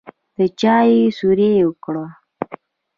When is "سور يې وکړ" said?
1.17-1.95